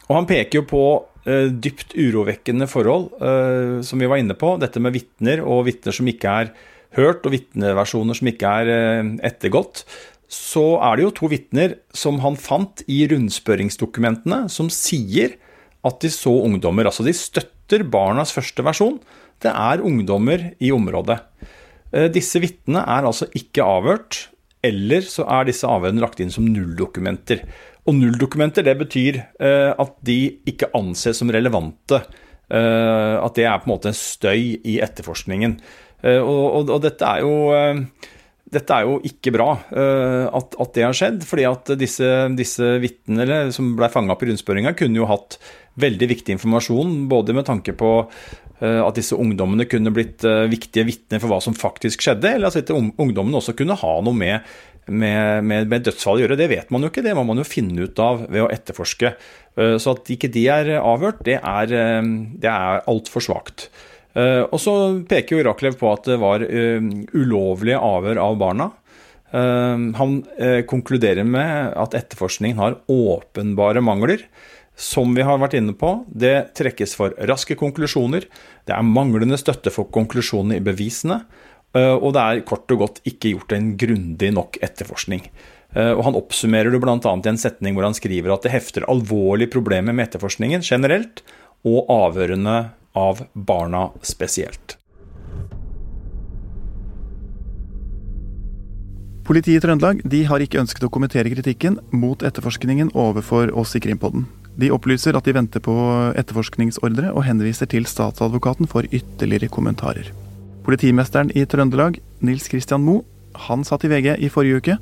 [0.05, 4.55] Og han peker jo på eh, dypt urovekkende forhold, eh, som vi var inne på.
[4.61, 6.51] Dette med vitner og vitner som ikke er
[6.99, 8.69] hørt, og vitneversjoner som ikke er
[9.25, 9.83] ettergått.
[10.31, 15.35] Så er det jo to vitner som han fant i rundspørringsdokumentene, som sier
[15.85, 16.87] at de så ungdommer.
[16.87, 19.01] Altså de støtter barnas første versjon.
[19.43, 21.19] Det er ungdommer i området.
[22.15, 24.25] Disse vitnene er altså ikke avhørt,
[24.65, 27.43] eller så er disse avhørene lagt inn som nulldokumenter.
[27.85, 30.17] Og nulldokumenter det betyr eh, at de
[30.49, 32.01] ikke anses som relevante.
[32.49, 35.59] Eh, at det er på en måte en støy i etterforskningen.
[36.01, 37.35] Eh, og, og, og, dette er jo
[38.55, 41.23] dette er jo ikke bra at, at, det har skjedd.
[41.27, 45.39] fordi at disse, disse vitnene som ble fanga opp i rundspørringa, kunne jo hatt
[45.81, 46.93] veldig viktig informasjon.
[47.11, 47.89] Både med tanke på
[48.61, 52.77] at disse ungdommene kunne blitt viktige vitner for hva som faktisk skjedde, eller at disse
[52.77, 54.45] ungdommene også kunne ha noe med,
[54.87, 56.37] med, med, med dødsfall å gjøre.
[56.39, 59.15] Det vet man jo ikke, det må man jo finne ut av ved å etterforske.
[59.55, 61.75] så at ikke de er avhørt, det er,
[62.37, 63.69] det er altfor svakt.
[64.15, 64.73] Eh, og så
[65.09, 66.83] peker jo Raklev på at det var eh,
[67.15, 68.69] ulovlige avhør av barna.
[69.35, 70.19] Eh, han
[70.71, 74.27] konkluderer med at etterforskningen har åpenbare mangler.
[74.75, 78.25] Som vi har vært inne på, det trekkes for raske konklusjoner.
[78.67, 81.21] Det er manglende støtte for konklusjonene i bevisene.
[81.75, 85.25] Og det er kort og godt ikke gjort en grundig nok etterforskning.
[85.75, 86.95] Og Han oppsummerer det bl.a.
[86.95, 91.19] i en setning hvor han skriver at det hefter alvorlige problemer med etterforskningen generelt,
[91.67, 92.55] og avhørene
[92.95, 94.77] av barna spesielt.
[99.25, 103.81] Politiet i Trøndelag de har ikke ønsket å kommentere kritikken mot etterforskningen overfor oss i
[103.81, 104.27] Krimpodden.
[104.55, 105.73] De opplyser at de venter på
[106.15, 110.13] etterforskningsordre, og henviser til statsadvokaten for ytterligere kommentarer.
[110.65, 113.03] Politimesteren i Trøndelag, Nils Christian Moe,
[113.45, 114.77] han sa til VG i forrige uke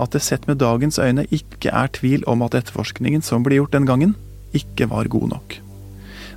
[0.00, 3.74] at det sett med dagens øyne ikke er tvil om at etterforskningen som ble gjort
[3.74, 4.14] den gangen,
[4.56, 5.56] ikke var god nok.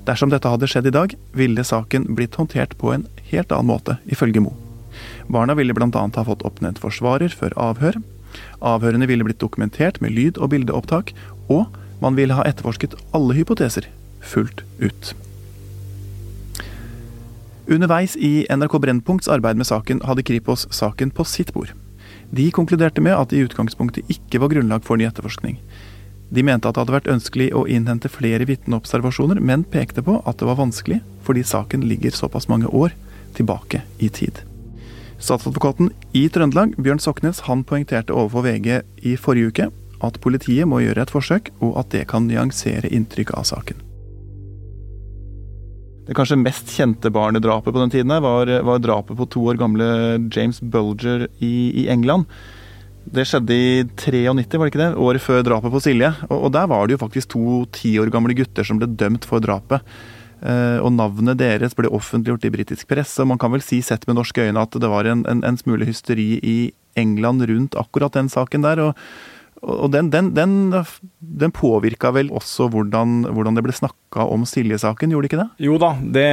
[0.07, 3.99] Dersom dette hadde skjedd i dag, ville saken blitt håndtert på en helt annen måte,
[4.09, 4.57] ifølge Moe.
[5.29, 5.88] Barna ville bl.a.
[5.93, 8.01] ha fått oppnevnt forsvarer før avhør.
[8.65, 11.13] Avhørene ville blitt dokumentert med lyd- og bildeopptak,
[11.47, 11.69] og
[12.01, 13.88] man ville ha etterforsket alle hypoteser
[14.19, 15.13] fullt ut.
[17.69, 21.69] Underveis i NRK Brennpunkts arbeid med saken hadde Kripos saken på sitt bord.
[22.34, 25.60] De konkluderte med at det i utgangspunktet ikke var grunnlag for ny etterforskning.
[26.34, 30.41] De mente at det hadde vært ønskelig å innhente flere vitneobservasjoner, men pekte på at
[30.41, 32.95] det var vanskelig fordi saken ligger såpass mange år
[33.38, 34.41] tilbake i tid.
[35.19, 39.69] Statsadvokaten i Trøndelag, Bjørn Soknes, han poengterte overfor VG i forrige uke
[40.05, 43.88] at politiet må gjøre et forsøk, og at det kan nyansere inntrykket av saken.
[46.10, 49.86] Det kanskje mest kjente barnedrapet på den tiden var, var drapet på to år gamle
[50.34, 52.26] James Bulger i, i, England.
[53.06, 54.88] Det skjedde i 93, var det ikke det?
[55.06, 56.10] Året før drapet på Silje.
[56.32, 59.30] Og, og der var det jo faktisk to ti år gamle gutter som ble dømt
[59.30, 59.86] for drapet.
[60.41, 63.22] Eh, og navnet deres ble offentliggjort i britisk presse.
[63.22, 65.62] og Man kan vel si sett med norske øyne at det var en, en, en
[65.62, 66.60] smule hysteri i
[66.98, 68.82] England rundt akkurat den saken der.
[68.82, 68.98] og
[69.60, 70.54] og den, den, den,
[71.19, 75.65] den påvirka vel også hvordan, hvordan det ble snakka om Silje-saken, gjorde det ikke det?
[75.67, 76.30] Jo da, det,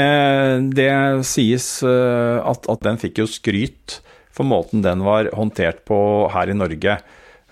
[0.79, 0.91] det
[1.27, 4.01] sies eh, at, at, den fikk jo skryt
[4.37, 5.99] for måten den var håndtert på
[6.35, 6.99] her i Norge.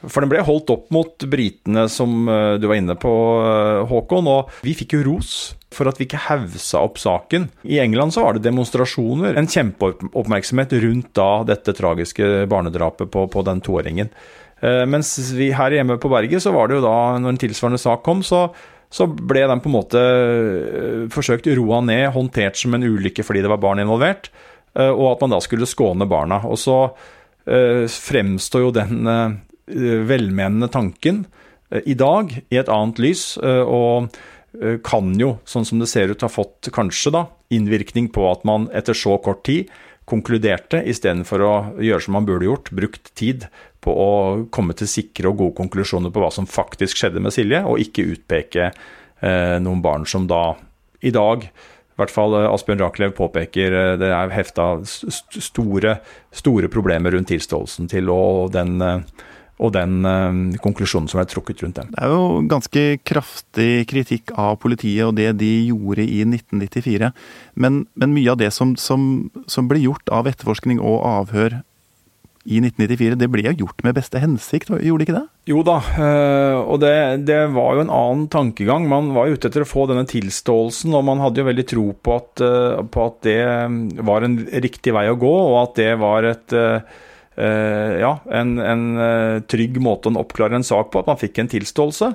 [0.04, 4.28] For den ble holdt opp mot britene, som eh, du var inne på, eh, Håkon.
[4.30, 5.34] Og vi fikk jo ros
[5.74, 7.48] for at vi ikke haussa opp saken.
[7.66, 13.46] I England så var det demonstrasjoner, en kjempeoppmerksomhet rundt da dette tragiske barnedrapet på, på
[13.48, 14.12] den toåringen.
[14.64, 17.82] Eh, mens vi her hjemme på berget, så var det jo da, når en tilsvarende
[17.82, 18.46] sak kom, så,
[18.88, 20.04] så ble den på en måte
[21.12, 24.30] forsøkt roa ned, håndtert som en ulykke fordi det var barn involvert,
[24.74, 26.40] og at man da skulle skåne barna.
[26.50, 26.78] Og så
[27.44, 29.04] fremstår jo den
[29.66, 31.24] Eh, velmenende tanken
[31.70, 34.12] eh, i dag i et annet lys, eh, og
[34.86, 38.68] kan jo, sånn som det ser ut, ha fått kanskje da, innvirkning på at man
[38.70, 39.72] etter så kort tid
[40.06, 43.48] konkluderte, istedenfor å gjøre som man burde gjort, brukt tid
[43.84, 44.12] på å
[44.54, 48.08] komme til sikre og gode konklusjoner på hva som faktisk skjedde med Silje, og ikke
[48.16, 50.54] utpeke eh, noen barn som da
[51.04, 51.44] i dag
[51.94, 55.98] i hvert fall Asbjørn Rachlew påpeker det er hefta store,
[56.34, 58.82] store problemer rundt tilståelsen til, og den
[59.62, 60.02] og den
[60.62, 61.92] konklusjonen som er trukket rundt dem.
[61.94, 67.12] Det er jo ganske kraftig kritikk av politiet og det de gjorde i 1994.
[67.54, 71.60] Men, men mye av det som, som, som, ble gjort av etterforskning og avhør
[72.44, 75.24] i 1994, det ble jo gjort med beste hensikt, gjorde det ikke det?
[75.48, 76.92] Jo da, uh, og det,
[77.28, 78.88] det, var jo en annen tankegang.
[78.90, 82.18] Man var ute etter å få denne tilståelsen, og man hadde jo veldig tro på
[82.20, 83.40] at, uh, på at det
[84.04, 86.56] var en riktig vei å gå, og at det var et
[87.36, 91.40] Eh, ja, en, en, eh, trygg måte å oppklare en sak på, at man fikk
[91.42, 92.10] en tilståelse.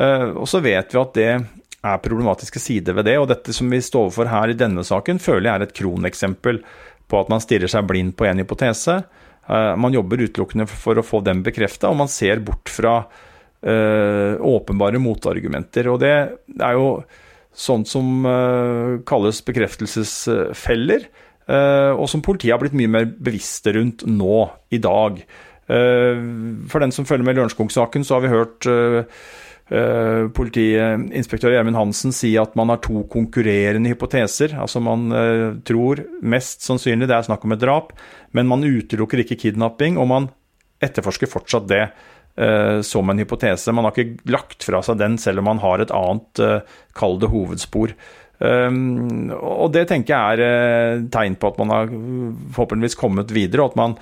[0.00, 3.68] Eh, og så vet vi at det er problematiske sider ved det, og dette som
[3.72, 6.62] vi står overfor her i denne saken, føler jeg er et kroneksempel
[7.10, 9.02] på at man stirrer seg blind på en hypotese.
[9.50, 15.00] Man jobber utelukkende for å få dem bekrefta, og man ser bort fra uh, åpenbare
[15.02, 15.88] motargumenter.
[15.90, 16.86] Og det er jo
[17.50, 21.08] sånt som uh, kalles bekreftelsesfeller.
[21.50, 25.18] Eh, og som politiet har blitt mye mer bevisste rundt nå i dag.
[25.66, 26.20] Eh,
[26.70, 28.68] for den som følger med Lørenskog-saken, så har vi hørt
[30.36, 34.52] politiinspektør Gjermund Hansen si at man har to konkurrerende hypoteser.
[34.60, 37.92] Altså Man uh, tror mest sannsynlig det er snakk om et drap,
[38.36, 40.26] men man utelukker ikke kidnapping, og man
[40.82, 43.72] etterforsker fortsatt det uh, som en hypotese.
[43.72, 46.42] Man har ikke lagt fra seg den, selv om man har et annet,
[46.98, 47.94] kall det hovedspor.
[48.42, 51.92] Og det tenker jeg er tegn på at man har
[52.56, 53.94] forhåpentligvis kommet videre, og at man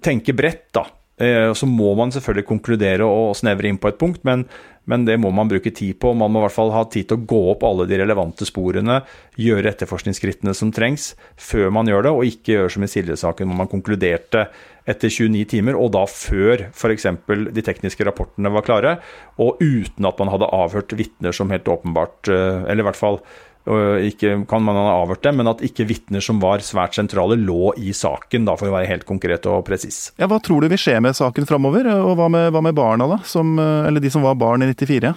[0.00, 0.86] tenker bredt, da.
[1.20, 4.46] Uh, så må man selvfølgelig konkludere og snevre inn på et punkt, men,
[4.88, 6.14] men, det må man bruke tid på.
[6.16, 9.02] Man må i hvert fall ha tid til å gå opp alle de relevante sporene,
[9.36, 13.60] gjøre etterforskningsskrittene som trengs, før man gjør det, og ikke gjøre som i Silje-saken, hvor
[13.60, 14.48] man konkluderte
[14.88, 17.06] etter 29 timer, og da før f.eks.
[17.28, 18.96] de tekniske rapportene var klare,
[19.38, 23.22] og uten at man hadde avhørt vitner som helt åpenbart, eh, eller i hvert fall
[23.62, 27.72] ikke kan man ha avhørt dem, men at ikke vitner som var svært sentrale, lå
[27.78, 30.08] i saken, da, for å være helt konkret og presis.
[30.18, 33.06] Ja, hva tror du vil skje med saken framover, og hva med, hva med barna,
[33.06, 33.20] da?
[33.28, 35.14] Som, eller de som var barn i 94,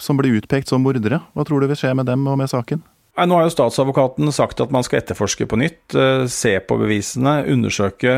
[0.00, 1.20] som ble utpekt som mordere.
[1.36, 2.80] Hva tror du vil skje med dem og med saken?
[3.20, 5.92] Nå har jo statsadvokaten sagt at man skal etterforske på nytt,
[6.32, 8.14] se på bevisene, undersøke,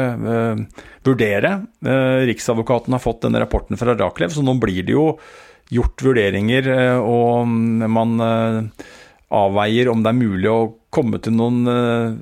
[1.03, 1.57] vurdere.
[2.29, 5.09] Riksadvokaten har fått denne rapporten fra Raklev, så nå blir det jo
[5.73, 8.87] gjort vurderinger, eh, og man eh,
[9.33, 12.13] avveier om det er mulig å komme til noen eh,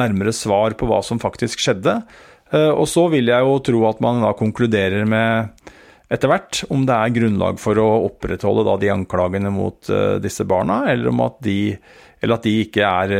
[0.00, 2.00] nærmere svar på hva som faktisk skjedde.
[2.50, 5.68] Og så vil jeg jo tro at man da konkluderer med
[6.10, 10.80] etter hvert om det er grunnlag for å opprettholde da de anklagene mot disse barna,
[10.90, 11.76] eller om at de,
[12.18, 13.14] eller at de ikke er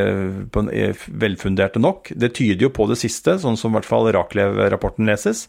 [1.22, 2.10] velfunderte nok.
[2.10, 5.44] Det tyder jo på det siste, sånn som i hvert fall Raklev-rapporten leses.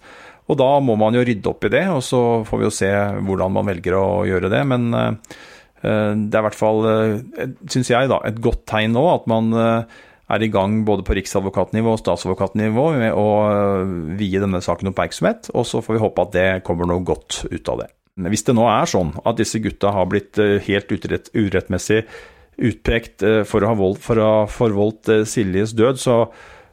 [0.51, 2.91] Og da må man jo rydde opp i det, og så får vi jo se
[3.23, 4.61] hvordan man velger å gjøre det.
[4.67, 5.13] Men eh,
[5.79, 9.55] det er i hvert fall, eh, syns jeg, da, et godt tegn nå at man
[9.55, 13.25] eh, er i gang både på riksadvokatnivå og statsadvokatnivå med å
[14.19, 17.71] vie denne saken oppmerksomhet, og så får vi håpe at det kommer noe godt ut
[17.71, 17.89] av det.
[18.31, 22.03] Hvis det nå er sånn at disse gutta har blitt helt utrett, urettmessig
[22.61, 26.17] utpekt for å ha forvoldt Siljes død, så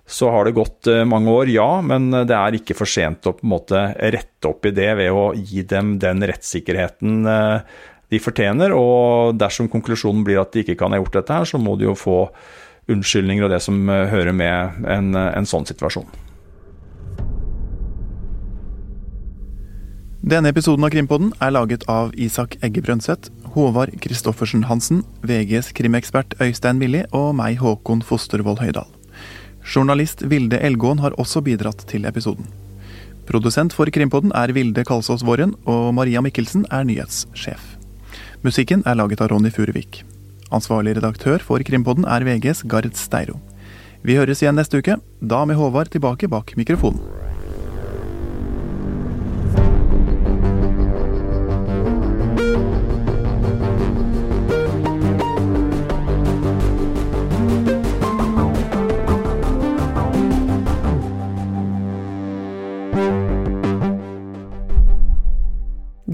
[0.08, 3.34] så har det gått eh, mange år, ja, men det er ikke for sent å
[3.36, 3.82] på en måte
[4.14, 8.72] rette opp i det ved å gi dem den rettssikkerheten eh, de fortjener.
[8.72, 11.90] Og dersom konklusjonen blir at de ikke kan ha gjort dette her, så må de
[11.90, 12.22] jo få
[12.88, 16.08] unnskyldninger og det som eh, hører med en, en sånn situasjon.
[20.28, 26.36] Denne episoden av Krimpodden er laget av Isak Egge Brønseth, Håvard Christoffersen Hansen, VGs krimekspert
[26.40, 28.97] Øystein Willi og meg, Håkon Fostervoll Høydal.
[29.68, 32.46] Journalist Vilde Elgåen har også bidratt til episoden.
[33.28, 37.74] Produsent for Krimpodden er Vilde Kalsås Våren, og Maria Mikkelsen er nyhetssjef.
[38.40, 40.00] Musikken er laget av Ronny Furuvik.
[40.48, 43.36] Ansvarlig redaktør for Krimpodden er VGs Gard Steiro.
[44.00, 47.02] Vi høres igjen neste uke, da med Håvard tilbake bak mikrofonen.